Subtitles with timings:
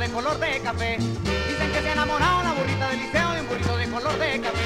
[0.00, 0.96] De color de café.
[0.96, 4.64] Dicen que se enamorado la burrita del liceo de un burrito de color de café.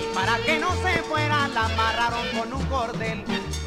[0.00, 3.22] Y para que no se fuera la amarraron con un cordel.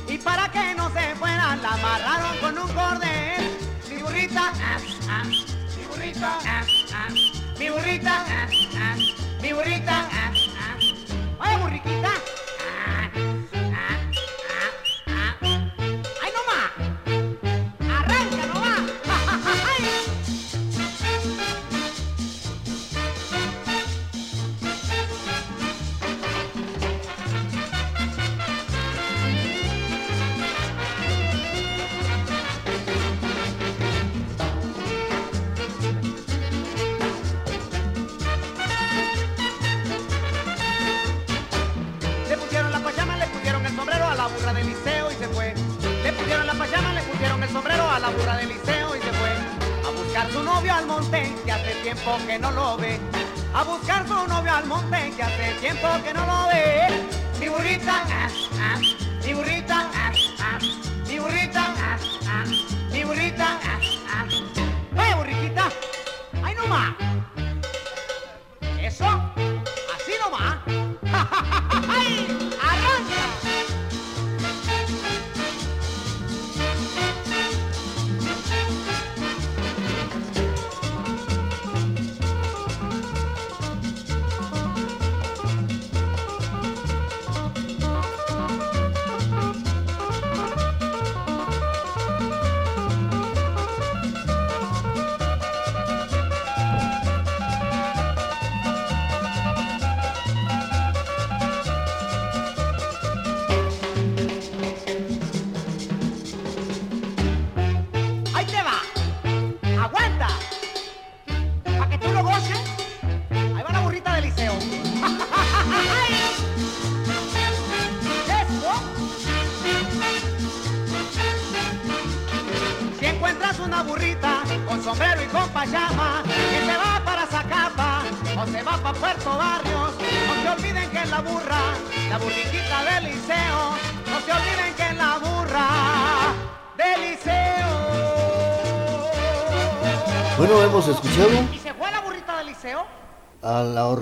[0.07, 3.57] Y para que no se fuera la amarraron con un cordel.
[3.87, 4.51] Mi burrita,
[5.77, 6.39] mi burrita,
[7.59, 8.25] mi burrita,
[9.41, 10.09] mi burrita.
[11.39, 12.34] Oye, burriquita.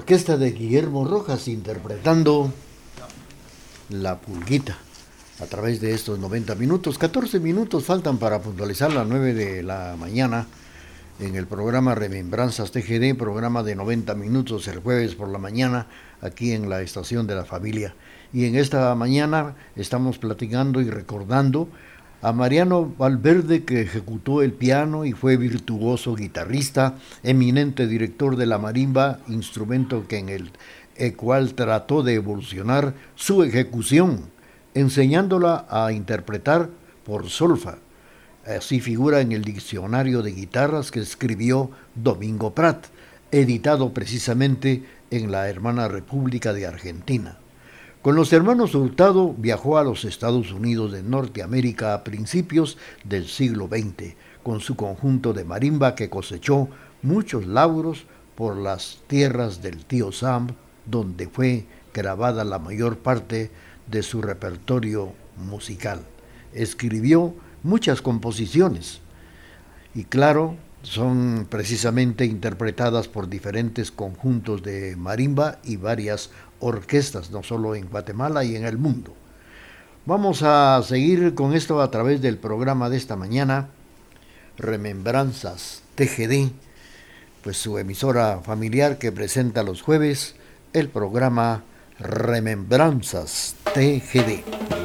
[0.03, 2.51] Orquesta de Guillermo Rojas interpretando
[3.87, 4.77] La Pulguita
[5.39, 6.97] a través de estos 90 minutos.
[6.97, 10.45] 14 minutos faltan para puntualizar las 9 de la mañana
[11.21, 15.87] en el programa Remembranzas TGD, programa de 90 minutos el jueves por la mañana
[16.19, 17.95] aquí en la estación de la familia.
[18.33, 21.69] Y en esta mañana estamos platicando y recordando
[22.23, 28.57] a Mariano Valverde que ejecutó el piano y fue virtuoso guitarrista, eminente director de la
[28.57, 30.51] marimba, instrumento que en el,
[31.17, 34.21] cual trató de evolucionar su ejecución,
[34.73, 36.69] enseñándola a interpretar
[37.03, 37.79] por solfa.
[38.45, 42.85] Así figura en el diccionario de guitarras que escribió Domingo Prat,
[43.31, 47.37] editado precisamente en la hermana República de Argentina.
[48.03, 53.69] Con los hermanos Hurtado viajó a los Estados Unidos de Norteamérica a principios del siglo
[53.69, 56.67] XX, con su conjunto de marimba que cosechó
[57.01, 58.03] muchos lauros
[58.35, 60.49] por las tierras del tío Sam,
[60.85, 63.51] donde fue grabada la mayor parte
[63.87, 66.01] de su repertorio musical.
[66.51, 67.33] Escribió
[67.63, 68.99] muchas composiciones
[69.95, 76.31] y claro, son precisamente interpretadas por diferentes conjuntos de marimba y varias
[76.63, 79.13] orquestas, no solo en Guatemala y en el mundo.
[80.05, 83.69] Vamos a seguir con esto a través del programa de esta mañana,
[84.57, 86.51] Remembranzas TGD,
[87.43, 90.35] pues su emisora familiar que presenta los jueves
[90.73, 91.63] el programa
[91.99, 94.82] Remembranzas TGD.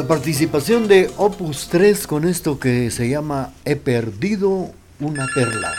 [0.00, 5.74] La participación de Opus 3 con esto que se llama He perdido una perla.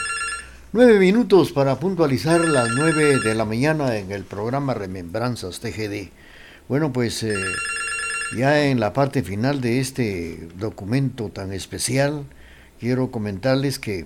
[0.73, 6.11] Nueve minutos para puntualizar las nueve de la mañana en el programa Remembranzas TGD.
[6.69, 7.33] Bueno, pues eh,
[8.37, 12.25] ya en la parte final de este documento tan especial,
[12.79, 14.05] quiero comentarles que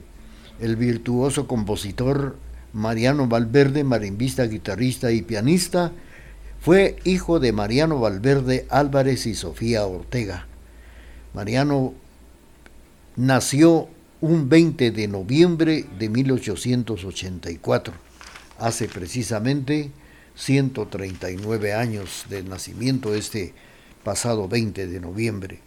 [0.62, 2.38] el virtuoso compositor
[2.71, 5.91] Mariano Valverde, marimbista, guitarrista y pianista,
[6.65, 10.47] fue hijo de Mariano Valverde Álvarez y Sofía Ortega.
[11.35, 11.94] Mariano
[13.15, 13.88] nació
[14.19, 17.94] un 20 de noviembre de 1884,
[18.57, 19.91] hace precisamente
[20.33, 23.53] 139 años de nacimiento este
[24.03, 25.59] pasado 20 de noviembre.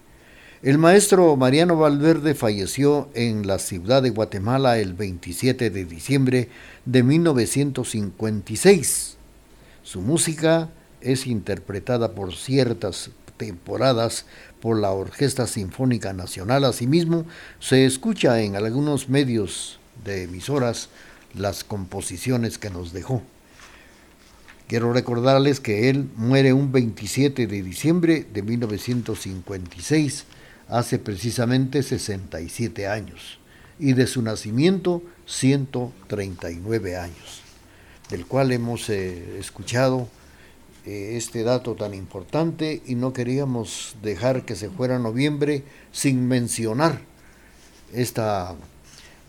[0.63, 6.49] El maestro Mariano Valverde falleció en la ciudad de Guatemala el 27 de diciembre
[6.87, 9.17] de 1956.
[9.85, 14.27] Su música es interpretada por ciertas temporadas
[14.61, 16.65] por la Orquesta Sinfónica Nacional.
[16.65, 17.25] Asimismo,
[17.61, 20.91] se escucha en algunos medios de emisoras
[21.35, 23.23] las composiciones que nos dejó.
[24.67, 30.25] Quiero recordarles que él muere un 27 de diciembre de 1956,
[30.69, 33.39] hace precisamente 67 años,
[33.79, 37.43] y de su nacimiento 139 años,
[38.11, 40.09] del cual hemos eh, escuchado
[40.89, 47.03] eh, este dato tan importante y no queríamos dejar que se fuera noviembre sin mencionar
[47.93, 48.55] esta,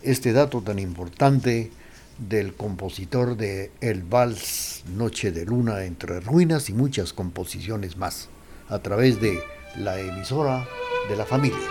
[0.00, 1.70] este dato tan importante
[2.16, 8.30] del compositor de El Vals Noche de Luna entre Ruinas y muchas composiciones más
[8.70, 9.38] a través de
[9.76, 10.66] la emisora
[11.10, 11.68] de la familia.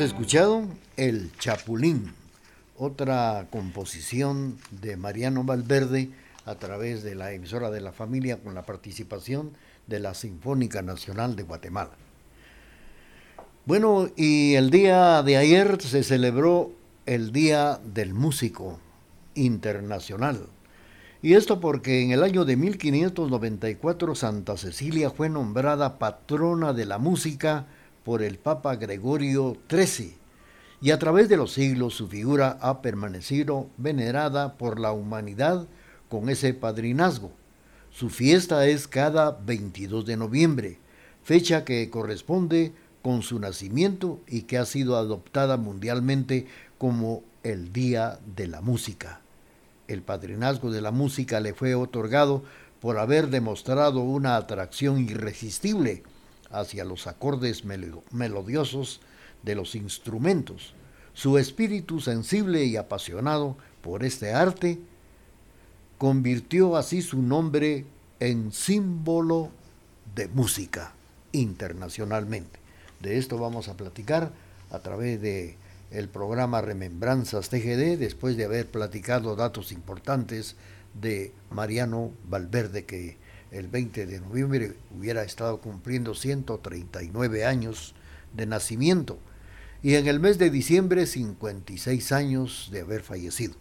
[0.00, 0.62] Escuchado
[0.96, 2.12] El Chapulín,
[2.76, 6.10] otra composición de Mariano Valverde
[6.44, 9.52] a través de la emisora de la familia con la participación
[9.88, 11.90] de la Sinfónica Nacional de Guatemala.
[13.66, 16.70] Bueno, y el día de ayer se celebró
[17.06, 18.78] el Día del Músico
[19.34, 20.46] Internacional.
[21.22, 26.98] Y esto porque en el año de 1594 Santa Cecilia fue nombrada patrona de la
[26.98, 27.66] música
[28.08, 30.14] por el Papa Gregorio XIII
[30.80, 35.66] y a través de los siglos su figura ha permanecido venerada por la humanidad
[36.08, 37.32] con ese padrinazgo.
[37.90, 40.78] Su fiesta es cada 22 de noviembre,
[41.22, 42.72] fecha que corresponde
[43.02, 46.46] con su nacimiento y que ha sido adoptada mundialmente
[46.78, 49.20] como el Día de la Música.
[49.86, 52.42] El padrinazgo de la música le fue otorgado
[52.80, 56.04] por haber demostrado una atracción irresistible
[56.50, 59.00] hacia los acordes melodiosos
[59.42, 60.74] de los instrumentos.
[61.14, 64.78] Su espíritu sensible y apasionado por este arte
[65.98, 67.86] convirtió así su nombre
[68.20, 69.50] en símbolo
[70.14, 70.92] de música
[71.32, 72.58] internacionalmente.
[73.00, 74.32] De esto vamos a platicar
[74.70, 75.56] a través de
[75.90, 80.56] el programa Remembranzas TGD después de haber platicado datos importantes
[81.00, 83.16] de Mariano Valverde que
[83.50, 87.94] el 20 de noviembre hubiera estado cumpliendo 139 años
[88.34, 89.18] de nacimiento
[89.82, 93.54] y en el mes de diciembre 56 años de haber fallecido.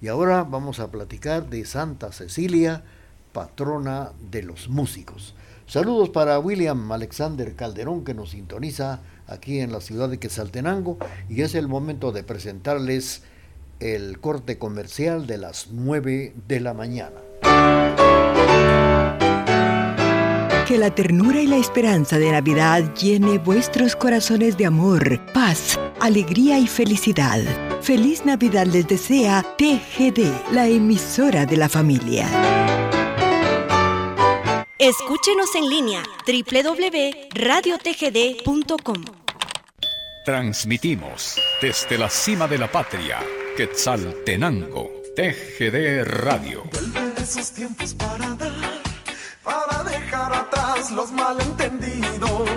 [0.00, 2.84] Y ahora vamos a platicar de Santa Cecilia,
[3.32, 5.34] patrona de los músicos.
[5.66, 11.42] Saludos para William Alexander Calderón que nos sintoniza aquí en la ciudad de Quetzaltenango y
[11.42, 13.22] es el momento de presentarles
[13.80, 18.05] el corte comercial de las 9 de la mañana.
[20.66, 26.58] Que la ternura y la esperanza de Navidad llene vuestros corazones de amor, paz, alegría
[26.58, 27.40] y felicidad.
[27.82, 32.26] Feliz Navidad les desea TGD, la emisora de la familia.
[34.76, 39.04] Escúchenos en línea www.radiotgd.com.
[40.24, 43.20] Transmitimos desde la cima de la patria,
[43.56, 46.64] Quetzaltenango, TGD Radio.
[46.72, 48.50] Vuelven esos tiempos para dar,
[50.86, 52.48] atrás los malentendidos.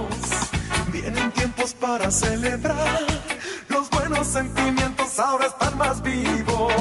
[0.92, 3.02] Vienen tiempos para celebrar,
[3.68, 6.74] los buenos sentimientos ahora están más vivos.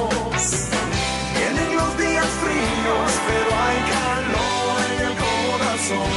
[1.35, 6.09] Vienen los días fríos, pero hay calor en el corazón.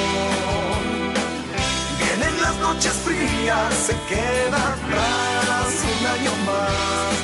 [1.99, 7.22] Vienen las noches frías, se queda atrás un año más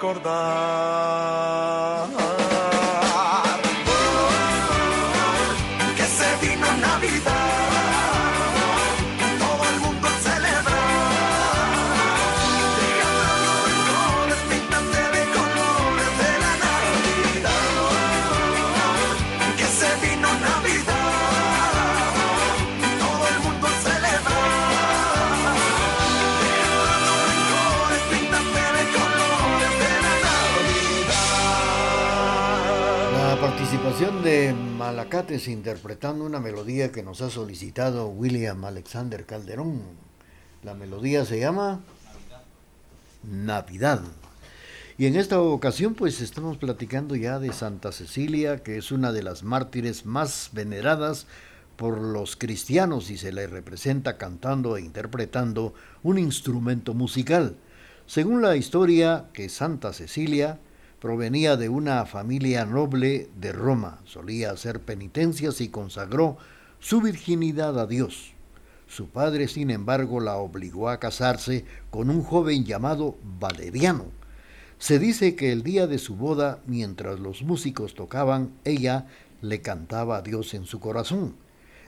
[0.00, 0.49] para
[35.00, 39.80] de Malacates interpretando una melodía que nos ha solicitado William Alexander Calderón.
[40.62, 41.80] La melodía se llama
[43.22, 44.02] Navidad.
[44.98, 49.22] Y en esta ocasión pues estamos platicando ya de Santa Cecilia, que es una de
[49.22, 51.26] las mártires más veneradas
[51.76, 57.56] por los cristianos y se le representa cantando e interpretando un instrumento musical.
[58.06, 60.58] Según la historia que Santa Cecilia
[61.00, 66.36] provenía de una familia noble de Roma, solía hacer penitencias y consagró
[66.78, 68.34] su virginidad a Dios.
[68.86, 74.06] Su padre, sin embargo, la obligó a casarse con un joven llamado Valeriano.
[74.78, 79.06] Se dice que el día de su boda, mientras los músicos tocaban, ella
[79.42, 81.34] le cantaba a Dios en su corazón.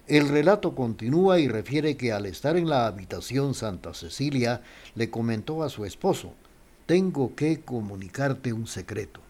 [0.06, 4.62] El relato continúa y refiere que al estar en la habitación Santa Cecilia
[4.94, 6.34] le comentó a su esposo,
[6.92, 9.20] tengo que comunicarte un secreto.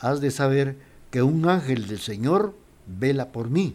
[0.00, 0.76] Has de saber
[1.10, 2.54] que un ángel del Señor
[2.86, 3.74] vela por mí.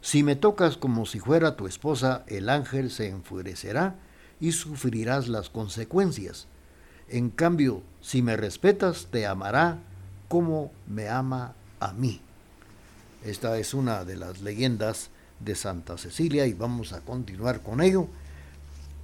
[0.00, 3.96] Si me tocas como si fuera tu esposa, el ángel se enfurecerá
[4.40, 6.46] y sufrirás las consecuencias.
[7.10, 9.76] En cambio, si me respetas, te amará
[10.28, 12.22] como me ama a mí.
[13.22, 18.08] Esta es una de las leyendas de Santa Cecilia y vamos a continuar con ello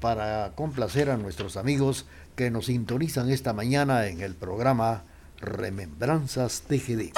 [0.01, 2.07] para complacer a nuestros amigos
[2.37, 5.03] que nos sintonizan esta mañana en el programa
[5.41, 7.13] Remembranzas TGD.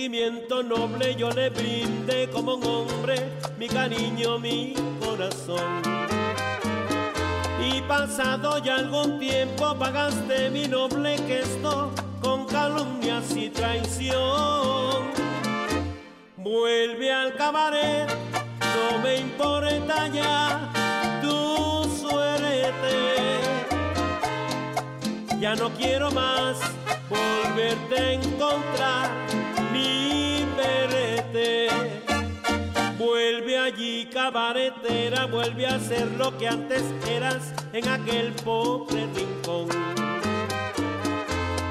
[0.00, 3.16] Sentimiento noble yo le brindé como un hombre
[3.58, 5.82] mi cariño, mi corazón.
[7.62, 11.90] Y pasado ya algún tiempo pagaste mi noble gesto
[12.22, 15.02] con calumnias y traición.
[16.38, 18.08] Vuelve al cabaret,
[18.74, 20.72] no me importa ya
[21.20, 23.38] tu suerte.
[25.38, 26.58] Ya no quiero más
[27.10, 29.29] volverte a encontrar
[32.98, 39.68] Vuelve allí, cabaretera, vuelve a ser lo que antes eras en aquel pobre rincón.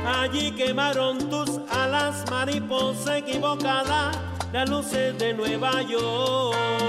[0.06, 4.12] Allí quemaron tus alas, mariposa equivocada,
[4.52, 6.88] las luces de Nueva York.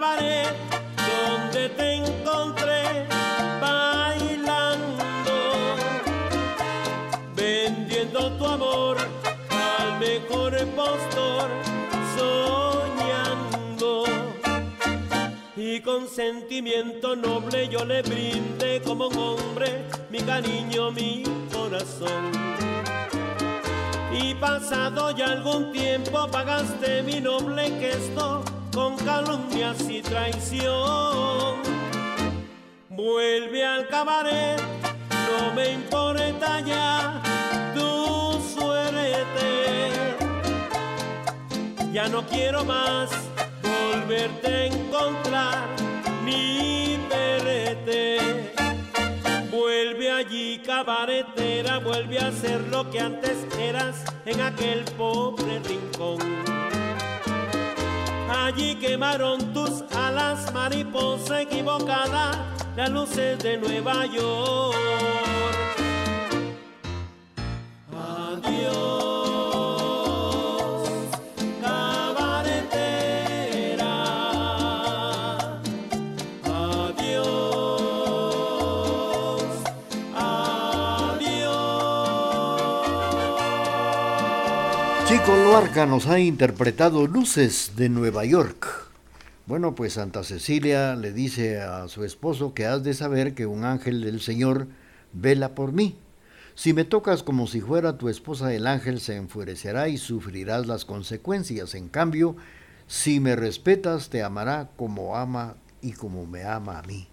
[0.00, 3.06] Donde te encontré
[3.60, 5.36] bailando,
[7.36, 8.96] vendiendo tu amor
[9.50, 11.50] al mejor postor,
[12.16, 14.04] soñando.
[15.56, 22.32] Y con sentimiento noble yo le brindé como un hombre mi cariño, mi corazón.
[24.10, 28.42] Y pasado ya algún tiempo pagaste mi noble gesto
[28.74, 31.60] con calumnias y traición.
[32.88, 34.60] Vuelve al cabaret,
[35.28, 37.20] no me importa ya
[37.74, 39.90] tu suerte.
[41.92, 43.10] Ya no quiero más
[43.62, 45.68] volverte a encontrar
[46.24, 48.52] ni verte.
[49.50, 56.61] Vuelve allí, cabaretera, vuelve a ser lo que antes eras en aquel pobre rincón.
[58.34, 62.32] Allí quemaron tus alas, mariposa equivocada,
[62.74, 65.11] las luces de Nueva York.
[85.22, 85.32] Adiós.
[85.32, 88.66] Chico Luarca nos ha interpretado Luces de Nueva York.
[89.46, 93.64] Bueno, pues Santa Cecilia le dice a su esposo que has de saber que un
[93.64, 94.68] ángel del Señor
[95.12, 95.96] vela por mí.
[96.54, 100.84] Si me tocas como si fuera tu esposa, el ángel se enfurecerá y sufrirás las
[100.84, 101.74] consecuencias.
[101.74, 102.36] En cambio,
[102.86, 107.08] Si me respetas, te amará como ama y como me ama a mí.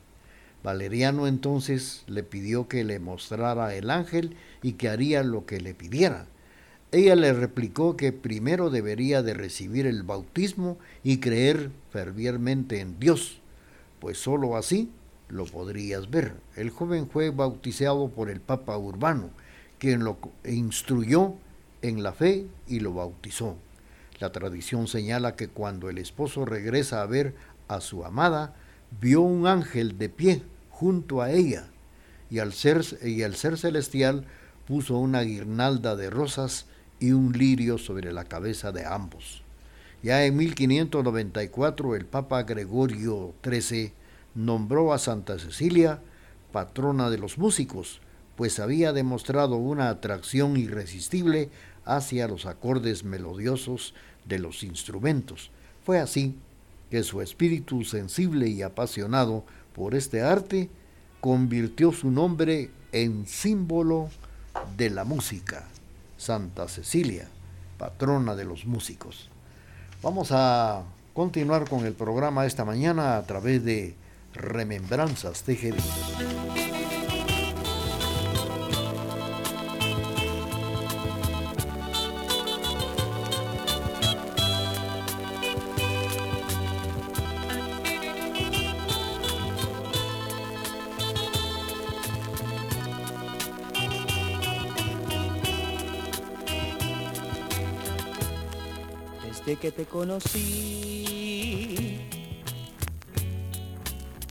[0.62, 5.74] Valeriano entonces le pidió que le mostrara el ángel y que haría lo que le
[5.74, 6.26] pidiera.
[6.92, 13.42] Ella le replicó que primero debería de recibir el bautismo y creer fervientemente en Dios,
[14.00, 14.90] pues sólo así
[15.28, 16.34] lo podrías ver.
[16.56, 19.30] El joven fue bautizado por el Papa Urbano,
[19.78, 21.36] quien lo instruyó
[21.84, 23.56] en la fe y lo bautizó.
[24.20, 27.36] La tradición señala que cuando el esposo regresa a ver
[27.68, 28.56] a su amada,
[29.00, 31.68] vio un ángel de pie junto a ella,
[32.32, 34.26] y al ser, y ser celestial
[34.68, 36.66] puso una guirnalda de rosas
[37.00, 39.44] y un lirio sobre la cabeza de ambos.
[40.02, 43.94] Ya en 1594 el Papa Gregorio XIII
[44.36, 46.02] nombró a Santa Cecilia
[46.52, 48.02] patrona de los músicos,
[48.36, 51.50] pues había demostrado una atracción irresistible
[51.86, 53.94] hacia los acordes melodiosos
[54.26, 55.52] de los instrumentos.
[55.84, 56.36] Fue así
[56.90, 60.70] que su espíritu sensible y apasionado por este arte
[61.22, 64.10] convirtió su nombre en símbolo
[64.78, 65.68] de la música,
[66.20, 67.30] Santa Cecilia,
[67.78, 69.30] patrona de los músicos.
[70.04, 73.96] Vamos a continuar con el programa esta mañana a través de
[74.34, 76.69] Remembranzas TGD.
[99.40, 101.06] Desde que te conocí,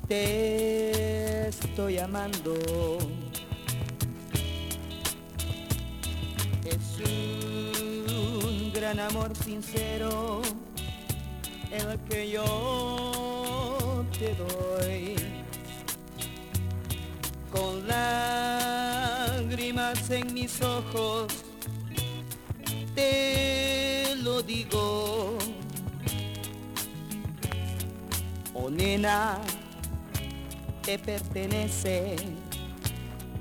[0.07, 2.55] te estoy amando.
[6.65, 10.43] Es un gran amor sincero
[11.71, 15.17] el que yo te doy.
[17.51, 18.51] Con lágrimas
[20.11, 21.33] en mis ojos
[22.95, 23.58] te
[24.49, 25.37] digo.
[28.55, 29.39] Oh nena,
[30.83, 32.17] te pertenece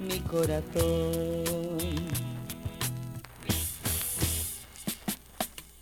[0.06, 1.46] mi corazón.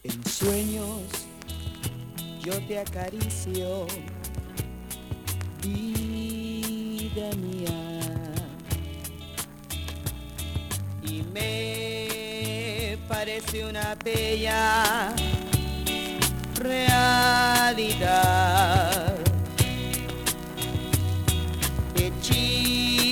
[0.04, 1.02] En sueños
[2.40, 3.88] yo te acaricio,
[5.64, 8.12] vida mía.
[11.02, 12.05] Y me
[13.08, 15.14] parece una bella
[16.56, 18.36] realidad.
[21.96, 23.08] Hechizo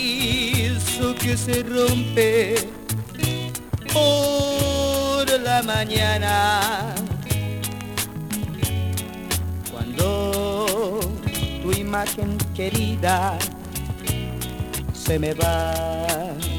[1.15, 2.55] que se rompe
[3.91, 6.95] por la mañana.
[9.71, 10.99] Cuando
[11.61, 13.37] tu imagen querida
[14.93, 16.52] se me va.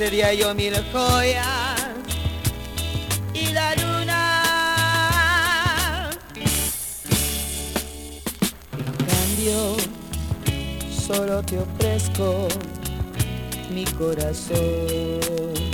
[0.00, 1.59] Ofrecería yo mil joyas
[11.12, 12.46] solo te ofrezco
[13.74, 15.69] mi corazón.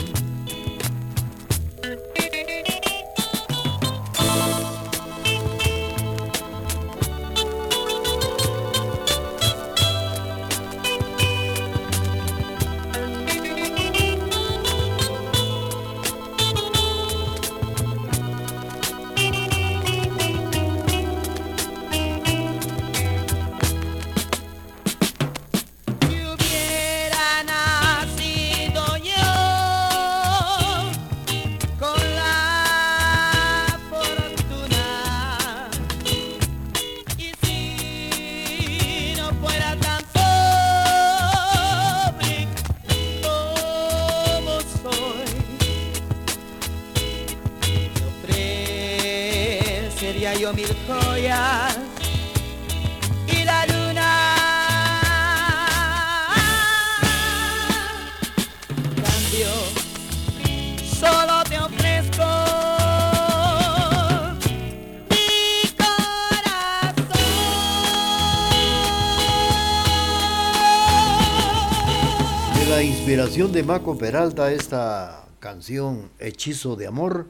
[73.57, 77.27] De Maco Peralta, esta canción Hechizo de Amor,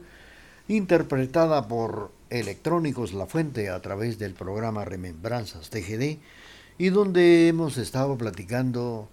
[0.67, 6.17] interpretada por Electrónicos La Fuente a través del programa Remembranzas TGD,
[6.77, 9.07] y donde hemos estado platicando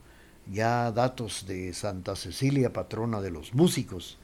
[0.52, 4.18] ya datos de Santa Cecilia, patrona de los músicos.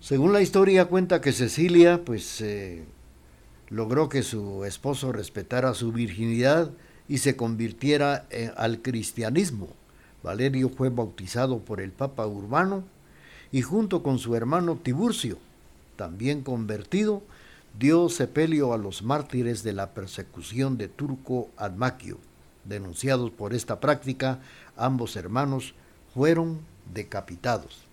[0.00, 2.82] Según la historia cuenta que Cecilia, pues, eh,
[3.68, 6.72] logró que su esposo respetara su virginidad
[7.06, 9.68] y se convirtiera eh, al cristianismo.
[10.26, 12.82] Valerio fue bautizado por el Papa Urbano
[13.52, 15.38] y junto con su hermano Tiburcio,
[15.94, 17.22] también convertido,
[17.78, 22.18] dio sepelio a los mártires de la persecución de Turco Almaquio.
[22.64, 24.40] Denunciados por esta práctica,
[24.76, 25.74] ambos hermanos
[26.12, 26.58] fueron
[26.92, 27.84] decapitados.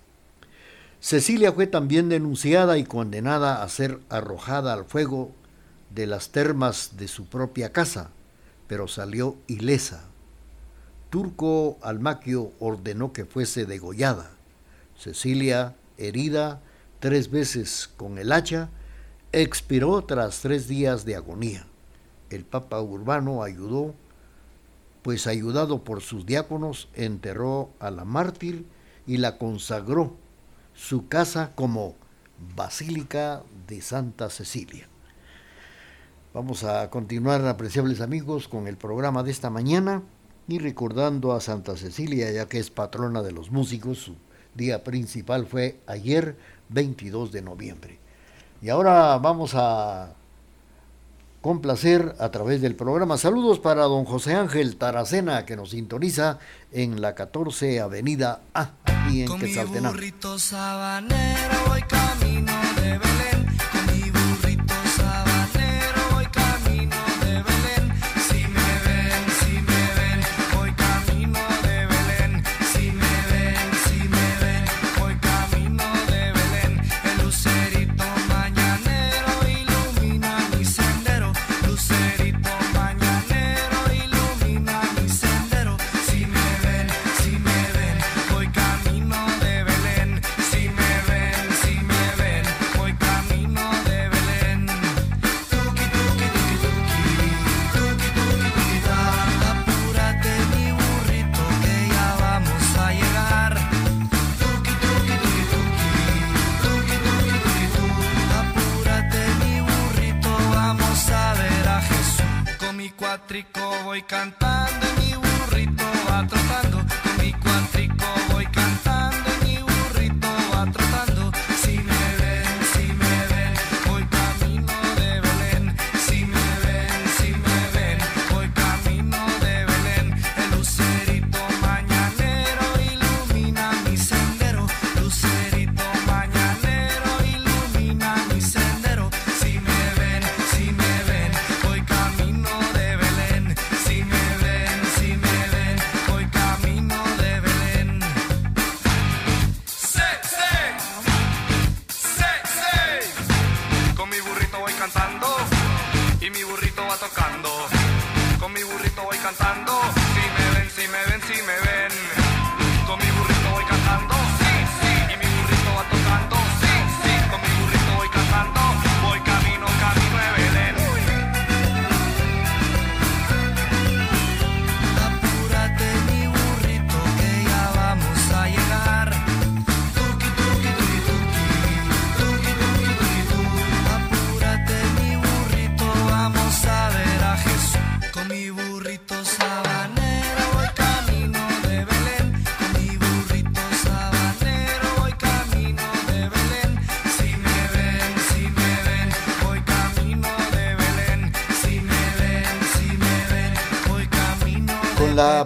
[1.02, 5.30] Cecilia fue también denunciada y condenada a ser arrojada al fuego
[5.94, 8.10] de las termas de su propia casa,
[8.68, 10.06] pero salió ilesa.
[11.14, 14.32] Turco Almaquio ordenó que fuese degollada.
[14.98, 16.60] Cecilia, herida
[17.00, 18.72] tres veces con el hacha,
[19.32, 21.68] expiró tras tres días de agonía.
[22.32, 23.94] El Papa Urbano ayudó,
[25.04, 28.66] pues ayudado por sus diáconos, enterró a la mártir
[29.06, 30.16] y la consagró
[30.74, 31.94] su casa como
[32.56, 34.88] Basílica de Santa Cecilia.
[36.34, 40.02] Vamos a continuar, apreciables amigos, con el programa de esta mañana
[40.48, 44.16] y recordando a Santa Cecilia, ya que es patrona de los músicos, su
[44.56, 46.38] día principal fue ayer,
[46.70, 48.00] 22 de noviembre.
[48.62, 50.14] Y ahora vamos a
[51.42, 53.18] complacer a través del programa.
[53.18, 56.40] Saludos para don José Ángel Taracena, que nos sintoniza
[56.72, 59.98] en la 14 Avenida A, aquí en Quetzaltenango.
[61.68, 61.84] voy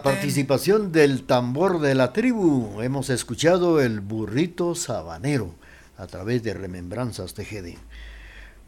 [0.08, 5.54] participación del tambor de la tribu, hemos escuchado el burrito sabanero
[5.98, 7.76] a través de Remembranzas TGD.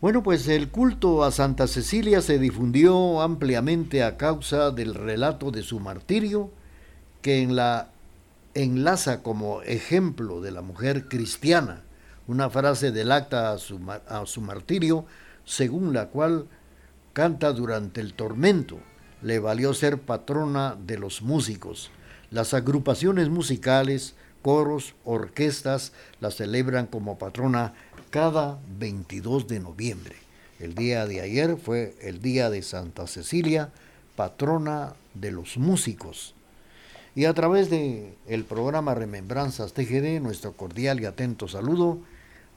[0.01, 5.63] Bueno, pues el culto a Santa Cecilia se difundió ampliamente a causa del relato de
[5.63, 6.51] su martirio,
[7.21, 7.87] que en la
[8.53, 11.83] enlaza como ejemplo de la mujer cristiana,
[12.27, 15.05] una frase del acta a su martirio,
[15.45, 16.47] según la cual
[17.13, 18.79] canta durante el tormento,
[19.21, 21.91] le valió ser patrona de los músicos.
[22.31, 27.73] Las agrupaciones musicales, coros, orquestas la celebran como patrona
[28.09, 30.15] cada 22 de noviembre.
[30.59, 33.69] El día de ayer fue el día de Santa Cecilia,
[34.15, 36.35] patrona de los músicos.
[37.15, 41.99] Y a través de el programa Remembranzas TGD, nuestro cordial y atento saludo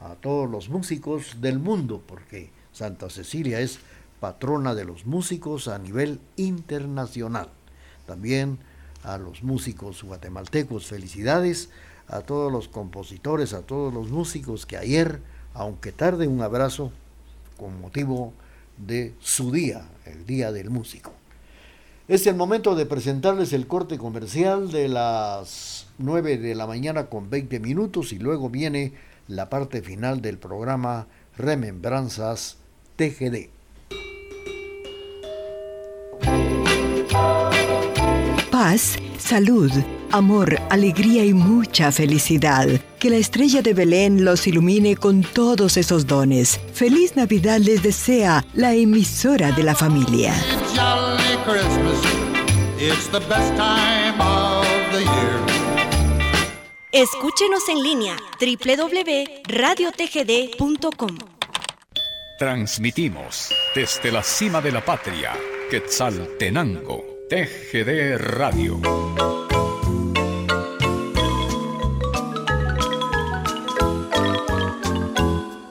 [0.00, 3.78] a todos los músicos del mundo, porque Santa Cecilia es
[4.22, 7.48] patrona de los músicos a nivel internacional.
[8.06, 8.58] También
[9.02, 11.70] a los músicos guatemaltecos, felicidades
[12.06, 15.18] a todos los compositores, a todos los músicos que ayer,
[15.54, 16.92] aunque tarde, un abrazo
[17.56, 18.32] con motivo
[18.78, 21.12] de su día, el Día del Músico.
[22.06, 27.28] Es el momento de presentarles el corte comercial de las 9 de la mañana con
[27.28, 28.92] 20 minutos y luego viene
[29.26, 32.58] la parte final del programa Remembranzas
[32.94, 33.61] TGD.
[38.62, 39.72] Paz, salud,
[40.12, 42.68] amor, alegría y mucha felicidad.
[43.00, 46.60] Que la estrella de Belén los ilumine con todos esos dones.
[46.72, 50.32] Feliz Navidad les desea la emisora de la familia.
[56.92, 61.18] Escúchenos en línea www.radiotgd.com.
[62.38, 65.32] Transmitimos desde la cima de la patria,
[65.68, 68.78] Quetzaltenango, TGD Radio.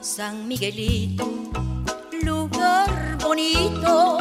[0.00, 1.24] San Miguelito,
[2.24, 4.18] lugar bonito,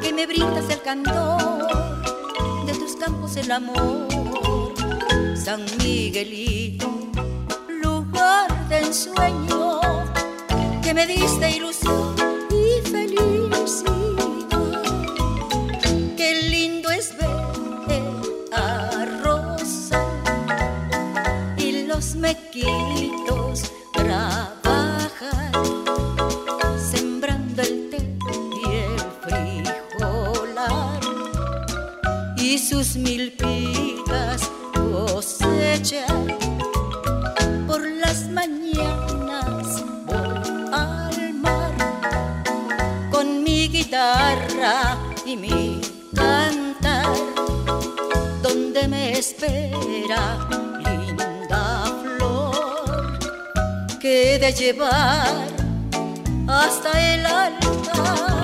[0.00, 1.68] que me brindas el candor
[2.64, 4.08] de tus campos el amor.
[5.36, 6.88] San Miguelito,
[7.82, 9.80] lugar de ensueño,
[10.82, 12.17] que me diste ilusión
[22.28, 25.52] mequitos trabajan
[26.90, 28.00] sembrando el té
[28.60, 31.00] y el frijolar.
[32.36, 36.26] Y sus milpitas cosechar
[37.66, 40.38] por las mañanas voy
[40.84, 41.74] al mar.
[43.10, 45.80] Con mi guitarra y mi
[46.14, 47.16] cantar
[48.42, 50.67] donde me espera
[53.98, 55.46] que de llevar
[56.46, 58.37] hasta el altar.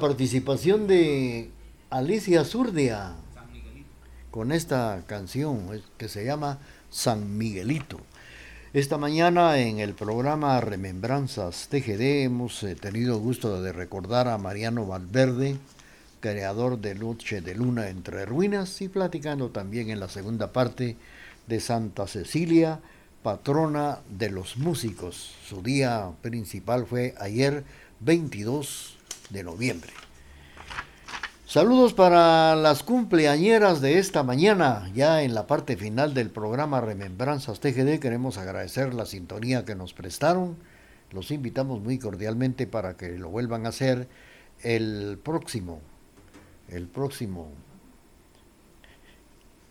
[0.00, 1.50] Participación de
[1.90, 3.12] Alicia Zurdia
[4.30, 8.00] con esta canción que se llama San Miguelito.
[8.72, 14.86] Esta mañana en el programa Remembranzas TGD hemos eh, tenido gusto de recordar a Mariano
[14.86, 15.56] Valverde,
[16.20, 20.96] creador de Noche de Luna entre Ruinas, y platicando también en la segunda parte
[21.46, 22.80] de Santa Cecilia,
[23.22, 25.34] patrona de los músicos.
[25.46, 27.64] Su día principal fue ayer
[28.00, 28.99] 22
[29.30, 29.92] de noviembre.
[31.50, 34.88] Saludos para las cumpleañeras de esta mañana.
[34.94, 39.92] Ya en la parte final del programa Remembranzas TGD queremos agradecer la sintonía que nos
[39.92, 40.56] prestaron.
[41.10, 44.06] Los invitamos muy cordialmente para que lo vuelvan a hacer
[44.62, 45.80] el próximo,
[46.68, 47.48] el próximo,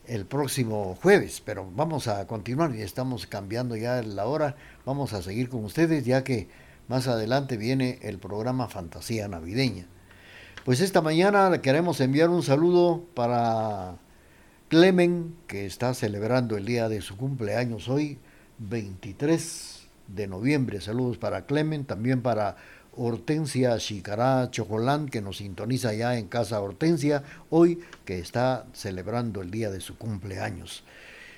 [0.06, 1.42] el próximo jueves.
[1.46, 4.58] Pero vamos a continuar y estamos cambiando ya la hora.
[4.86, 6.50] Vamos a seguir con ustedes ya que
[6.90, 9.86] más adelante viene el programa Fantasía Navideña.
[10.66, 13.96] Pues esta mañana queremos enviar un saludo para
[14.70, 18.18] Clemen, que está celebrando el día de su cumpleaños hoy,
[18.58, 20.82] 23 de noviembre.
[20.82, 22.58] Saludos para Clemen, también para
[22.98, 29.52] Hortensia Chicará Chocolán, que nos sintoniza ya en Casa Hortensia, hoy que está celebrando el
[29.52, 30.84] día de su cumpleaños.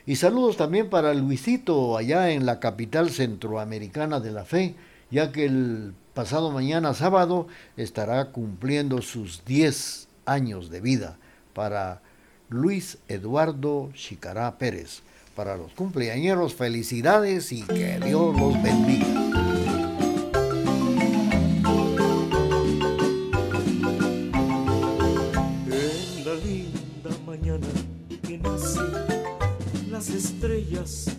[0.06, 4.76] Y saludos también para Luisito, allá en la capital centroamericana de la fe,
[5.12, 7.47] ya que el pasado mañana sábado
[7.78, 11.18] estará cumpliendo sus 10 años de vida
[11.53, 12.01] para
[12.49, 15.01] Luis Eduardo Chicará Pérez.
[15.36, 19.22] Para los cumpleañeros, felicidades y que Dios los bendiga.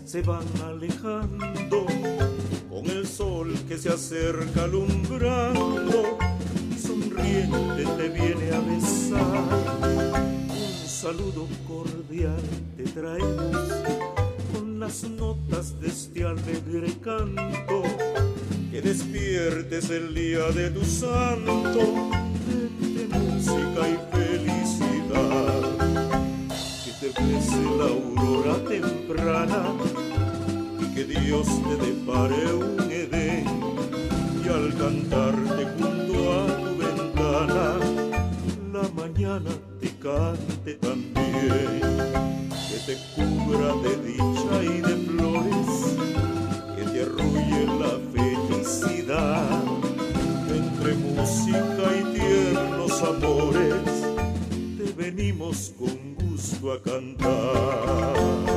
[0.04, 1.86] Se van alejando
[2.70, 6.18] con el sol que se acerca alumbrando
[6.80, 9.78] sonriente te viene a besar.
[10.48, 12.42] Un saludo cordial
[12.76, 13.72] te traemos
[14.52, 17.82] con las notas de este alegre canto.
[18.70, 22.10] Que despiertes el día de tu santo,
[22.48, 24.11] de música y
[27.10, 29.74] crece la aurora temprana
[30.80, 33.44] y que Dios te depare un Edén
[34.44, 37.78] y al cantarte junto a tu ventana
[38.72, 39.50] la mañana
[39.80, 41.80] te cante también
[42.68, 45.96] que te cubra de dicha y de flores
[46.76, 49.62] que te arrulle la felicidad
[50.54, 53.74] entre música y tiernos amores.
[54.78, 58.51] Te venimos con a cantar.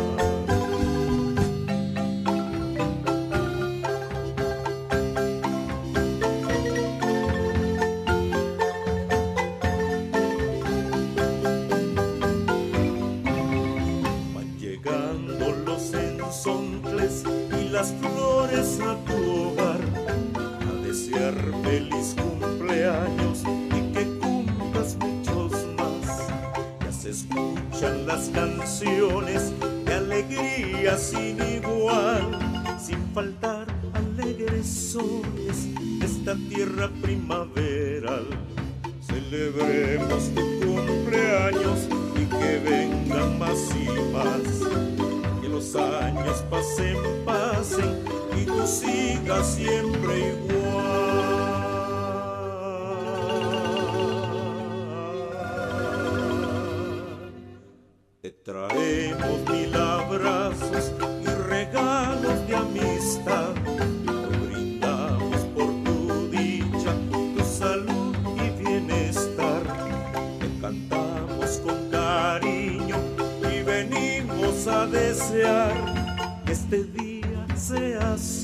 [28.16, 29.52] Las canciones
[29.84, 32.40] de alegría sin igual,
[32.80, 37.45] sin faltar alegres sones de esta tierra primaveral.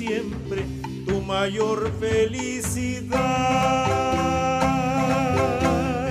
[0.02, 0.66] Siempre
[1.06, 3.20] tu mayor felicidad.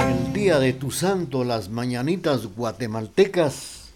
[0.08, 3.90] El día de tu santo, las mañanitas guatemaltecas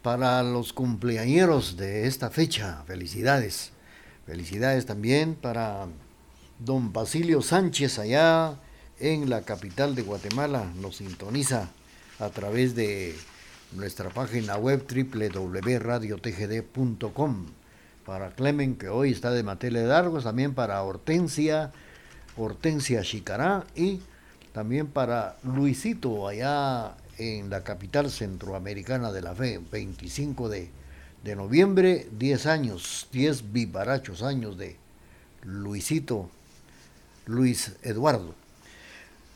[0.00, 2.84] para los cumpleañeros de esta fecha.
[2.86, 3.72] Felicidades.
[4.24, 5.88] Felicidades también para
[6.58, 8.58] don Basilio Sánchez allá
[8.98, 10.72] en la capital de Guatemala.
[10.80, 11.68] Nos sintoniza
[12.18, 13.14] a través de
[13.72, 17.63] nuestra página web www.radiotgd.com.
[18.04, 21.72] Para Clemen, que hoy está de Matele Dargos, también para Hortensia,
[22.36, 24.00] Hortensia Chicará y
[24.52, 30.70] también para Luisito allá en la capital centroamericana de la fe, 25 de,
[31.22, 34.76] de noviembre, 10 años, 10 vivarachos años de
[35.42, 36.28] Luisito,
[37.26, 38.34] Luis Eduardo.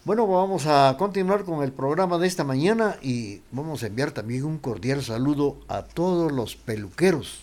[0.04, 4.44] Bueno, vamos a continuar con el programa de esta mañana y vamos a enviar también
[4.44, 7.40] un cordial saludo a todos los peluqueros,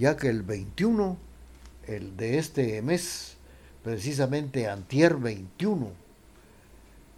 [0.00, 1.18] ya que el 21,
[1.86, 3.36] el de este mes,
[3.84, 5.92] precisamente antier 21,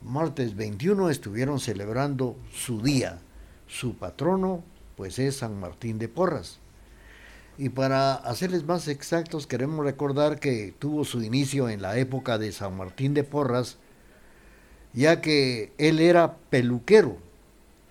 [0.03, 3.21] martes 21 estuvieron celebrando su día.
[3.69, 4.65] Su patrono
[4.97, 6.59] pues es San Martín de Porras.
[7.57, 12.51] Y para hacerles más exactos, queremos recordar que tuvo su inicio en la época de
[12.51, 13.77] San Martín de Porras,
[14.93, 17.17] ya que él era peluquero,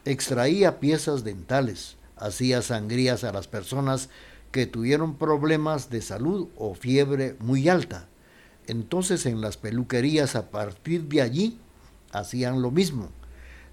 [0.03, 4.09] extraía piezas dentales, hacía sangrías a las personas
[4.51, 8.07] que tuvieron problemas de salud o fiebre muy alta.
[8.67, 11.57] Entonces en las peluquerías a partir de allí
[12.11, 13.09] hacían lo mismo.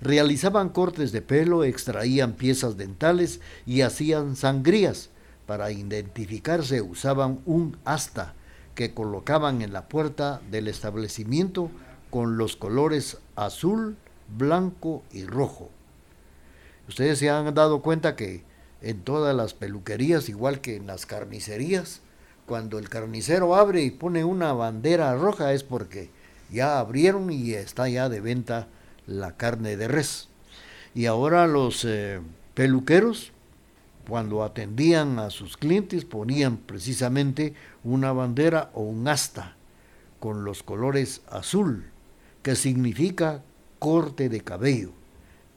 [0.01, 5.11] Realizaban cortes de pelo, extraían piezas dentales y hacían sangrías.
[5.47, 8.35] Para identificarse usaban un asta
[8.75, 11.71] que colocaban en la puerta del establecimiento
[12.11, 13.97] con los colores azul,
[14.37, 15.71] blanco y rojo.
[16.89, 18.45] Ustedes se han dado cuenta que
[18.83, 22.01] en todas las peluquerías, igual que en las carnicerías.
[22.47, 26.11] Cuando el carnicero abre y pone una bandera roja es porque
[26.51, 28.69] ya abrieron y está ya de venta
[29.07, 30.29] la carne de res.
[30.95, 32.21] Y ahora los eh,
[32.55, 33.33] peluqueros,
[34.09, 37.55] cuando atendían a sus clientes, ponían precisamente
[37.85, 39.57] una bandera o un asta
[40.19, 41.85] con los colores azul,
[42.43, 43.43] que significa
[43.79, 44.93] corte de cabello,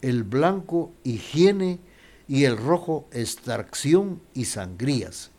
[0.00, 1.78] el blanco higiene,
[2.32, 5.32] y el rojo extracción y sangrías.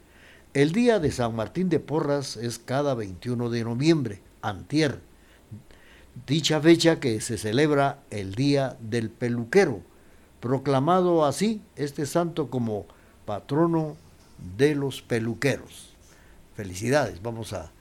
[0.54, 5.00] El día de San Martín de Porras es cada 21 de noviembre, antier,
[6.28, 9.82] dicha fecha que se celebra el Día del Peluquero,
[10.40, 12.86] proclamado así este santo como
[13.26, 13.98] patrono
[14.56, 15.96] de los peluqueros.
[16.56, 17.72] Felicidades, vamos a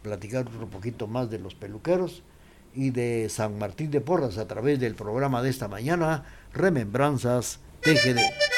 [0.00, 2.22] platicar un poquito más de los peluqueros
[2.74, 8.51] y de San Martín de Porras a través del programa de esta mañana, Remembranzas TGD.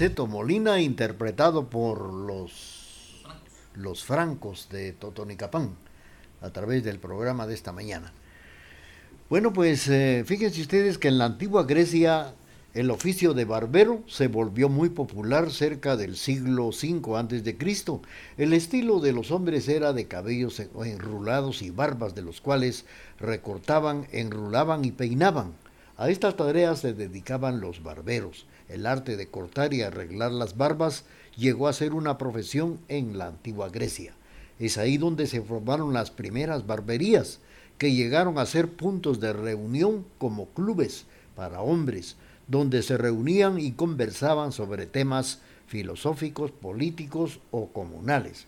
[0.00, 3.22] De Aniceto Molina interpretado por los,
[3.74, 5.74] los francos de Totonicapán
[6.40, 8.10] a través del programa de esta mañana.
[9.28, 12.32] Bueno, pues eh, fíjense ustedes que en la antigua Grecia
[12.72, 18.00] el oficio de barbero se volvió muy popular cerca del siglo V Cristo.
[18.38, 22.86] El estilo de los hombres era de cabellos en- enrulados y barbas de los cuales
[23.18, 25.52] recortaban, enrulaban y peinaban.
[25.98, 28.46] A esta tarea se dedicaban los barberos.
[28.70, 31.04] El arte de cortar y arreglar las barbas
[31.36, 34.14] llegó a ser una profesión en la antigua Grecia.
[34.58, 37.40] Es ahí donde se formaron las primeras barberías,
[37.78, 42.16] que llegaron a ser puntos de reunión como clubes para hombres,
[42.46, 48.46] donde se reunían y conversaban sobre temas filosóficos, políticos o comunales.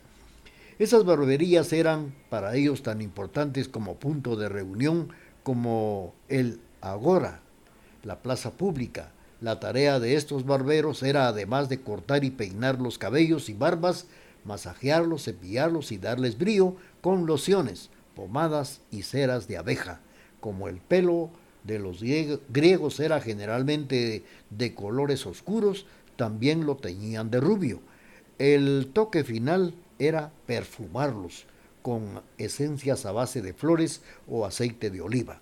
[0.78, 5.08] Esas barberías eran para ellos tan importantes como punto de reunión
[5.42, 7.40] como el agora,
[8.02, 9.12] la plaza pública.
[9.42, 14.06] La tarea de estos barberos era, además de cortar y peinar los cabellos y barbas,
[14.44, 19.98] masajearlos, cepillarlos y darles brillo con lociones, pomadas y ceras de abeja.
[20.38, 21.30] Como el pelo
[21.64, 27.80] de los grieg- griegos era generalmente de colores oscuros, también lo teñían de rubio.
[28.38, 31.46] El toque final era perfumarlos
[31.82, 35.40] con esencias a base de flores o aceite de oliva.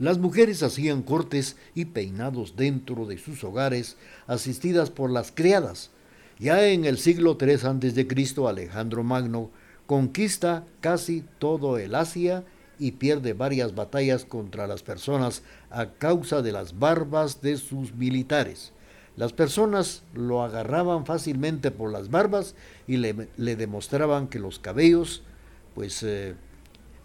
[0.00, 5.90] Las mujeres hacían cortes y peinados dentro de sus hogares, asistidas por las criadas.
[6.38, 9.50] Ya en el siglo III a.C., Alejandro Magno
[9.86, 12.44] conquista casi todo el Asia
[12.78, 18.72] y pierde varias batallas contra las personas a causa de las barbas de sus militares.
[19.16, 22.54] Las personas lo agarraban fácilmente por las barbas
[22.86, 25.22] y le, demostraban que los cabellos,
[25.74, 26.36] pues eh,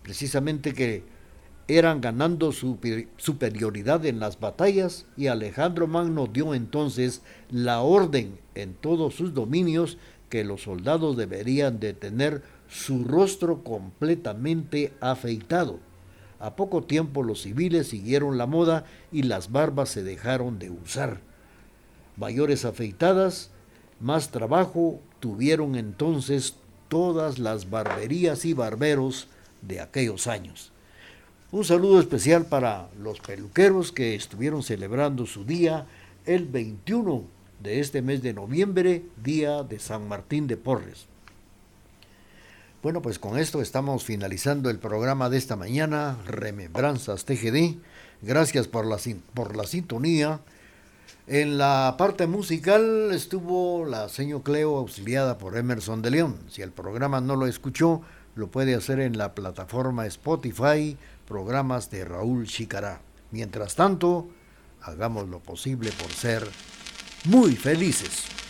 [0.01, 1.03] precisamente que
[1.67, 8.75] eran ganando super- superioridad en las batallas y Alejandro Magno dio entonces la orden en
[8.75, 9.97] todos sus dominios
[10.29, 15.79] que los soldados deberían de tener su rostro completamente afeitado.
[16.39, 21.21] A poco tiempo los civiles siguieron la moda y las barbas se dejaron de usar.
[22.17, 23.49] Mayores afeitadas,
[23.99, 26.55] más trabajo tuvieron entonces
[26.89, 29.27] todas las barberías y barberos
[29.61, 30.71] de aquellos años.
[31.55, 35.85] Un saludo especial para los peluqueros que estuvieron celebrando su día
[36.25, 37.23] el 21
[37.63, 41.05] de este mes de noviembre, día de San Martín de Porres.
[42.83, 47.77] Bueno, pues con esto estamos finalizando el programa de esta mañana, Remembranzas TGD.
[48.21, 48.97] Gracias por la,
[49.33, 50.41] por la sintonía.
[51.25, 56.35] En la parte musical estuvo la señor Cleo auxiliada por Emerson de León.
[56.49, 58.01] Si el programa no lo escuchó,
[58.35, 60.97] lo puede hacer en la plataforma Spotify,
[61.27, 63.01] programas de Raúl Chicará.
[63.31, 64.29] Mientras tanto,
[64.81, 66.47] hagamos lo posible por ser
[67.25, 68.44] muy felices.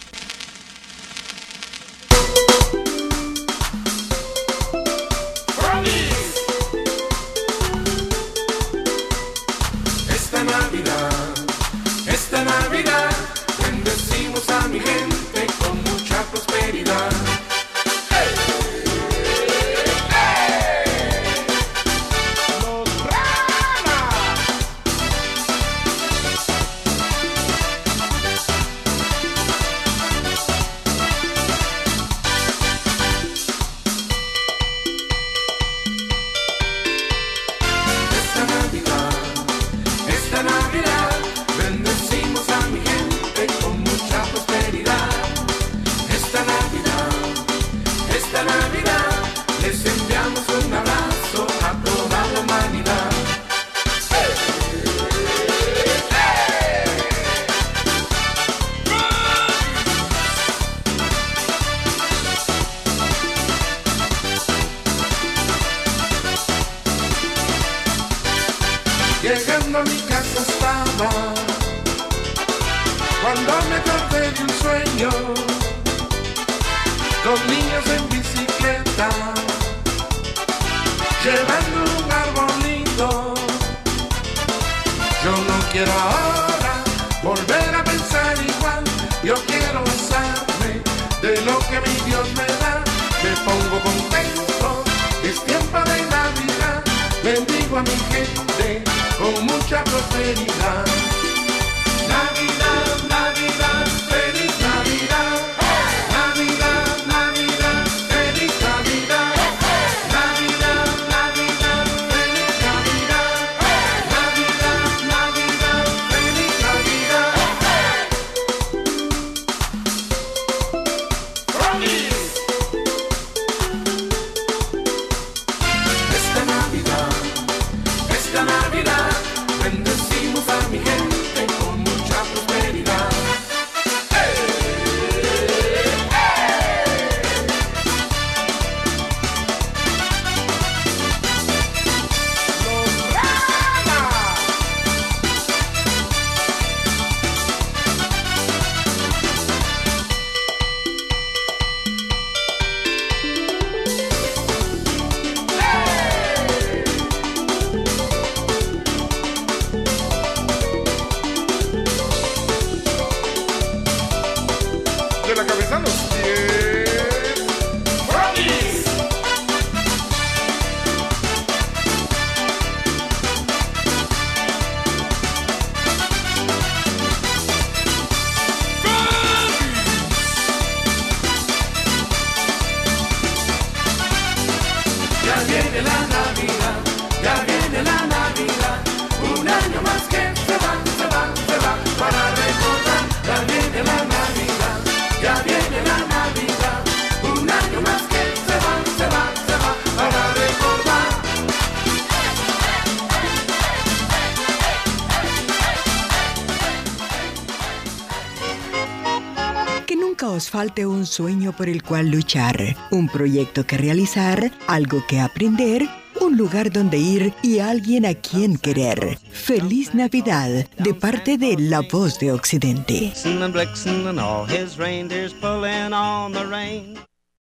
[210.86, 215.88] un sueño por el cual luchar, un proyecto que realizar, algo que aprender,
[216.20, 219.20] un lugar donde ir y alguien a quien querer.
[219.32, 223.14] Feliz Navidad de parte de La Voz de Occidente.